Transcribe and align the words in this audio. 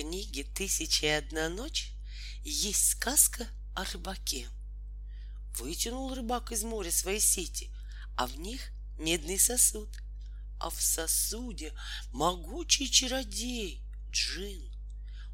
книге 0.00 0.44
«Тысяча 0.44 1.04
и 1.04 1.08
одна 1.10 1.50
ночь» 1.50 1.92
есть 2.42 2.92
сказка 2.92 3.46
о 3.74 3.84
рыбаке. 3.84 4.48
Вытянул 5.58 6.14
рыбак 6.14 6.52
из 6.52 6.62
моря 6.62 6.90
свои 6.90 7.20
сети, 7.20 7.70
а 8.16 8.26
в 8.26 8.38
них 8.38 8.70
медный 8.98 9.38
сосуд. 9.38 9.90
А 10.58 10.70
в 10.70 10.80
сосуде 10.80 11.74
могучий 12.12 12.90
чародей 12.90 13.82
Джин. 14.10 14.72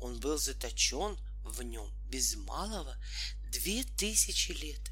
Он 0.00 0.18
был 0.18 0.38
заточен 0.38 1.16
в 1.44 1.62
нем 1.62 1.88
без 2.08 2.34
малого 2.34 2.96
две 3.52 3.84
тысячи 3.84 4.50
лет. 4.50 4.90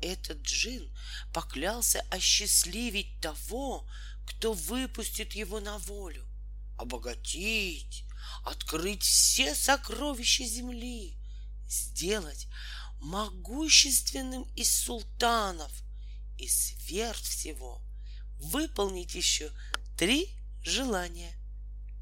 Этот 0.00 0.42
джин 0.42 0.88
поклялся 1.32 2.02
осчастливить 2.10 3.20
того, 3.20 3.84
кто 4.26 4.52
выпустит 4.52 5.32
его 5.32 5.58
на 5.58 5.78
волю, 5.78 6.24
обогатить, 6.78 8.05
открыть 8.46 9.02
все 9.02 9.56
сокровища 9.56 10.44
земли, 10.44 11.18
сделать 11.66 12.46
могущественным 13.00 14.44
из 14.54 14.72
султанов 14.72 15.72
и 16.38 16.48
сверх 16.48 17.16
всего 17.16 17.82
выполнить 18.38 19.16
еще 19.16 19.50
три 19.98 20.30
желания. 20.62 21.32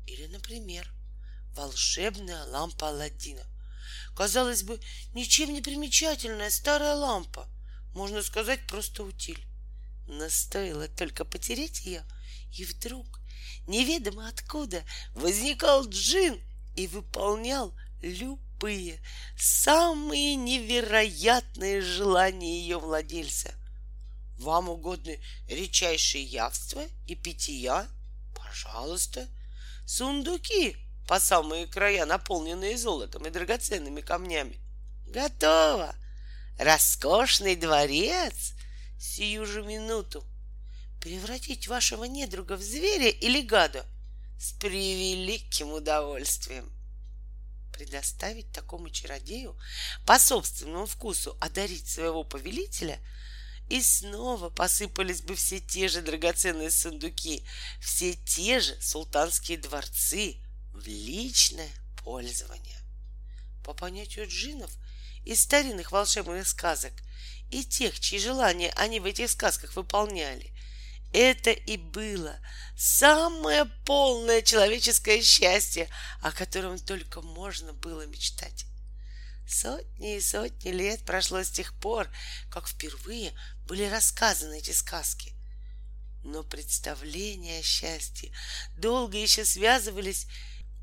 Или, 0.06 0.26
например, 0.26 0.92
волшебная 1.54 2.44
лампа 2.44 2.90
Аладдина. 2.90 3.46
Казалось 4.14 4.64
бы, 4.64 4.78
ничем 5.14 5.50
не 5.54 5.62
примечательная 5.62 6.50
старая 6.50 6.94
лампа. 6.94 7.48
Можно 7.94 8.22
сказать, 8.22 8.66
просто 8.66 9.02
утиль. 9.02 9.46
Но 10.06 10.28
стоило 10.28 10.88
только 10.88 11.24
потереть 11.24 11.86
ее, 11.86 12.04
и 12.52 12.66
вдруг, 12.66 13.20
неведомо 13.66 14.28
откуда, 14.28 14.82
возникал 15.14 15.86
джин 15.88 16.40
и 16.76 16.86
выполнял 16.86 17.74
любые, 18.02 19.00
самые 19.38 20.36
невероятные 20.36 21.80
желания 21.80 22.60
ее 22.60 22.78
владельца. 22.78 23.54
Вам 24.38 24.68
угодны 24.68 25.20
редчайшие 25.48 26.24
явства 26.24 26.82
и 27.06 27.14
питья? 27.14 27.86
Пожалуйста. 28.34 29.28
Сундуки 29.86 30.76
по 31.06 31.20
самые 31.20 31.66
края, 31.66 32.06
наполненные 32.06 32.76
золотом 32.76 33.26
и 33.26 33.30
драгоценными 33.30 34.00
камнями. 34.00 34.58
Готово. 35.06 35.94
Роскошный 36.58 37.56
дворец 37.56 38.54
сию 38.98 39.46
же 39.46 39.62
минуту. 39.62 40.24
Превратить 41.04 41.68
вашего 41.68 42.04
недруга 42.04 42.56
в 42.56 42.62
зверя 42.62 43.10
или 43.10 43.42
гада 43.42 43.86
с 44.40 44.52
превеликим 44.54 45.70
удовольствием. 45.70 46.72
Предоставить 47.72 48.50
такому 48.52 48.88
чародею 48.88 49.54
по 50.06 50.18
собственному 50.18 50.86
вкусу 50.86 51.36
одарить 51.40 51.86
своего 51.86 52.24
повелителя— 52.24 52.98
и 53.68 53.80
снова 53.80 54.50
посыпались 54.50 55.22
бы 55.22 55.34
все 55.34 55.58
те 55.60 55.88
же 55.88 56.02
драгоценные 56.02 56.70
сундуки, 56.70 57.44
все 57.80 58.14
те 58.14 58.60
же 58.60 58.78
султанские 58.80 59.58
дворцы 59.58 60.36
в 60.72 60.86
личное 60.86 61.70
пользование. 62.02 62.78
По 63.64 63.72
понятию 63.72 64.28
джинов 64.28 64.70
из 65.24 65.42
старинных 65.42 65.92
волшебных 65.92 66.46
сказок 66.46 66.92
и 67.50 67.64
тех, 67.64 67.98
чьи 67.98 68.18
желания 68.18 68.70
они 68.76 69.00
в 69.00 69.06
этих 69.06 69.30
сказках 69.30 69.74
выполняли, 69.76 70.52
это 71.14 71.50
и 71.50 71.76
было 71.76 72.38
самое 72.76 73.66
полное 73.86 74.42
человеческое 74.42 75.22
счастье, 75.22 75.88
о 76.20 76.32
котором 76.32 76.78
только 76.78 77.22
можно 77.22 77.72
было 77.72 78.04
мечтать. 78.06 78.66
Сотни 79.46 80.16
и 80.16 80.20
сотни 80.20 80.70
лет 80.70 81.04
прошло 81.04 81.42
с 81.42 81.50
тех 81.50 81.72
пор, 81.78 82.10
как 82.50 82.68
впервые 82.68 83.32
были 83.66 83.84
рассказаны 83.84 84.58
эти 84.58 84.72
сказки. 84.72 85.34
Но 86.24 86.42
представления 86.42 87.60
о 87.60 87.62
счастье 87.62 88.34
долго 88.76 89.16
еще 89.16 89.44
связывались, 89.44 90.26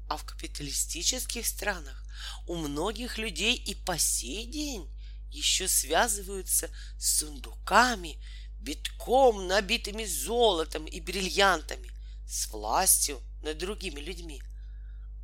а 0.08 0.16
в 0.16 0.24
капиталистических 0.24 1.46
странах 1.46 2.06
у 2.48 2.56
многих 2.56 3.18
людей 3.18 3.56
и 3.56 3.76
по 3.76 3.98
сей 3.98 4.46
день 4.46 4.90
еще 5.30 5.68
связываются 5.68 6.70
с 6.98 7.20
сундуками, 7.20 8.22
битком 8.62 9.48
набитыми 9.48 10.06
золотом 10.06 10.86
и 10.86 11.00
бриллиантами, 11.00 11.92
с 12.28 12.48
властью 12.48 13.22
над 13.42 13.58
другими 13.58 14.00
людьми. 14.00 14.42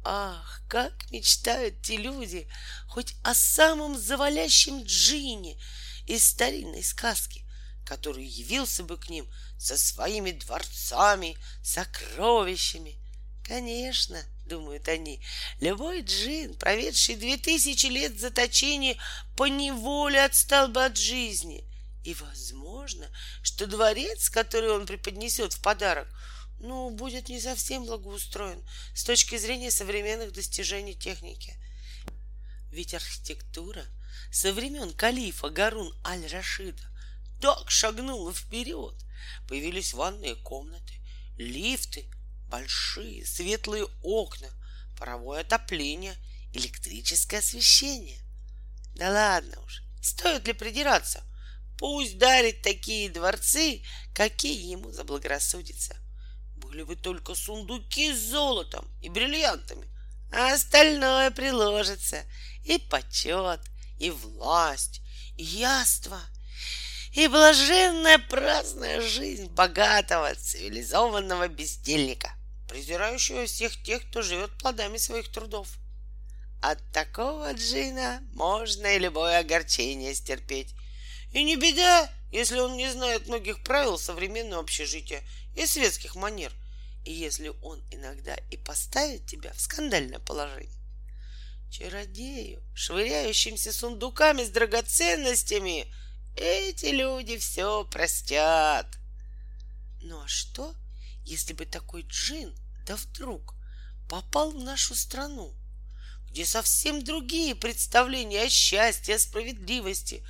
Ах, 0.03 0.61
как 0.67 1.11
мечтают 1.11 1.81
те 1.81 1.97
люди 1.97 2.47
хоть 2.87 3.15
о 3.23 3.33
самом 3.33 3.97
завалящем 3.97 4.83
джине 4.83 5.59
из 6.05 6.23
старинной 6.25 6.83
сказки, 6.83 7.45
который 7.85 8.25
явился 8.25 8.83
бы 8.83 8.97
к 8.97 9.09
ним 9.09 9.29
со 9.57 9.77
своими 9.77 10.31
дворцами, 10.31 11.37
сокровищами. 11.63 12.95
Конечно, 13.43 14.21
думают 14.45 14.87
они, 14.87 15.21
любой 15.61 16.01
джин, 16.01 16.55
проведший 16.55 17.15
две 17.15 17.37
тысячи 17.37 17.85
лет 17.87 18.19
заточения, 18.19 18.97
по 19.35 19.45
неволе 19.45 20.23
отстал 20.23 20.67
бы 20.67 20.83
от 20.83 20.97
жизни. 20.97 21.65
И 22.07 22.13
возможно, 22.13 23.05
что 23.43 23.67
дворец, 23.67 24.29
который 24.29 24.71
он 24.71 24.85
преподнесет 24.85 25.51
в 25.51 25.61
подарок, 25.61 26.07
ну, 26.57 26.89
будет 26.89 27.27
не 27.27 27.41
совсем 27.41 27.83
благоустроен 27.83 28.63
с 28.95 29.03
точки 29.03 29.37
зрения 29.37 29.71
современных 29.71 30.31
достижений 30.31 30.95
техники. 30.95 31.53
Ведь 32.71 32.93
архитектура 32.93 33.83
со 34.31 34.53
времен 34.53 34.93
калифа 34.93 35.49
Гарун 35.49 35.93
аль-Рашида 36.05 36.81
так 37.41 37.69
шагнула 37.69 38.33
вперед. 38.33 38.95
Появились 39.49 39.93
ванные 39.93 40.35
комнаты, 40.35 40.93
лифты, 41.35 42.09
большие 42.47 43.25
светлые 43.25 43.85
окна, 44.01 44.47
паровое 44.97 45.41
отопление, 45.41 46.15
электрическое 46.53 47.41
освещение. 47.41 48.21
Да 48.95 49.11
ладно 49.11 49.61
уж, 49.61 49.81
стоит 50.01 50.47
ли 50.47 50.53
придираться? 50.53 51.21
Пусть 51.77 52.17
дарит 52.17 52.61
такие 52.61 53.09
дворцы, 53.09 53.83
какие 54.13 54.71
ему 54.71 54.91
заблагорассудится. 54.91 55.95
Были 56.55 56.83
бы 56.83 56.95
только 56.95 57.35
сундуки 57.35 58.13
с 58.13 58.19
золотом 58.19 58.87
и 59.01 59.09
бриллиантами, 59.09 59.87
а 60.31 60.53
остальное 60.53 61.31
приложится. 61.31 62.23
И 62.65 62.79
почет, 62.79 63.61
и 63.99 64.09
власть, 64.09 65.01
и 65.37 65.43
яство— 65.43 66.19
и 67.17 67.27
блаженная 67.27 68.19
праздная 68.19 69.01
жизнь 69.01 69.47
богатого, 69.47 70.35
цивилизованного 70.35 71.47
бездельника, 71.47 72.31
презирающего 72.69 73.47
всех 73.47 73.81
тех, 73.81 74.07
кто 74.07 74.21
живет 74.21 74.55
плодами 74.59 74.97
своих 74.97 75.31
трудов. 75.31 75.67
От 76.61 76.79
такого 76.91 77.53
джина 77.53 78.21
можно 78.33 78.95
и 78.95 78.99
любое 78.99 79.39
огорчение 79.39 80.13
стерпеть. 80.13 80.75
И 81.37 81.43
не 81.43 81.55
беда, 81.55 82.11
если 82.31 82.57
он 82.57 82.77
не 82.77 82.91
знает 82.91 83.27
многих 83.27 83.61
правил 83.61 83.99
современного 83.99 84.63
общежития 84.63 85.21
и 85.55 85.67
светских 85.67 86.15
манер, 86.15 86.51
и 87.05 87.13
если 87.13 87.49
он 87.61 87.79
иногда 87.91 88.33
и 88.49 88.57
поставит 88.57 89.27
тебя 89.27 89.53
в 89.53 89.61
скандальное 89.61 90.17
положение. 90.17 90.81
Чародею, 91.69 92.63
швыряющимся 92.73 93.71
сундуками 93.71 94.43
с 94.43 94.49
драгоценностями— 94.49 95.93
эти 96.35 96.87
люди 96.87 97.37
все 97.37 97.85
простят. 97.85 98.97
Ну 100.01 100.19
а 100.19 100.27
что, 100.27 100.73
если 101.23 101.53
бы 101.53 101.67
такой 101.67 102.01
джин, 102.01 102.51
да 102.87 102.95
вдруг, 102.95 103.53
попал 104.09 104.49
в 104.49 104.63
нашу 104.63 104.95
страну, 104.95 105.53
где 106.31 106.47
совсем 106.47 107.03
другие 107.03 107.53
представления 107.53 108.41
о 108.41 108.49
счастье, 108.49 109.13
о 109.13 109.19
справедливости, 109.19 110.25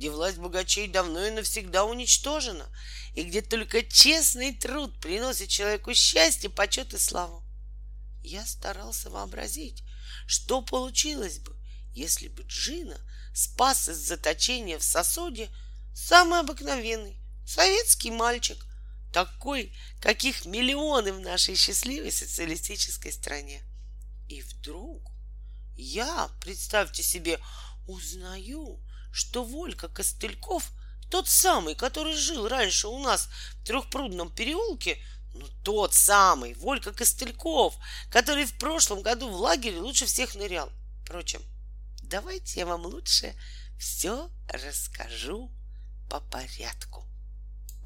где 0.00 0.08
власть 0.08 0.38
богачей 0.38 0.88
давно 0.88 1.26
и 1.26 1.30
навсегда 1.30 1.84
уничтожена, 1.84 2.66
и 3.14 3.22
где 3.22 3.42
только 3.42 3.82
честный 3.82 4.54
труд 4.54 4.98
приносит 4.98 5.50
человеку 5.50 5.92
счастье, 5.92 6.48
почет 6.48 6.94
и 6.94 6.98
славу. 6.98 7.44
Я 8.22 8.46
старался 8.46 9.10
вообразить, 9.10 9.82
что 10.26 10.62
получилось 10.62 11.40
бы, 11.40 11.54
если 11.92 12.28
бы 12.28 12.44
Джина 12.44 12.98
спас 13.34 13.90
из 13.90 13.98
заточения 13.98 14.78
в 14.78 14.82
сосуде 14.82 15.50
самый 15.94 16.40
обыкновенный 16.40 17.18
советский 17.46 18.10
мальчик, 18.10 18.56
такой, 19.12 19.76
каких 20.00 20.46
миллионы 20.46 21.12
в 21.12 21.20
нашей 21.20 21.56
счастливой 21.56 22.10
социалистической 22.10 23.12
стране. 23.12 23.62
И 24.30 24.40
вдруг 24.40 25.12
я, 25.76 26.30
представьте 26.40 27.02
себе, 27.02 27.38
узнаю, 27.90 28.80
что 29.12 29.44
Волька 29.44 29.88
Костыльков, 29.88 30.70
тот 31.10 31.28
самый, 31.28 31.74
который 31.74 32.14
жил 32.14 32.48
раньше 32.48 32.88
у 32.88 32.98
нас 33.00 33.28
в 33.54 33.66
трехпрудном 33.66 34.34
переулке, 34.34 34.98
Ну, 35.32 35.46
тот 35.62 35.94
самый, 35.94 36.54
Волька 36.54 36.92
Костыльков, 36.92 37.76
который 38.10 38.46
в 38.46 38.58
прошлом 38.58 39.02
году 39.02 39.28
в 39.28 39.36
лагере 39.36 39.78
лучше 39.78 40.06
всех 40.06 40.34
нырял. 40.34 40.70
Впрочем, 41.04 41.42
давайте 42.02 42.60
я 42.60 42.66
вам 42.66 42.86
лучше 42.86 43.34
все 43.78 44.30
расскажу 44.48 45.50
по 46.08 46.20
порядку. 46.20 47.09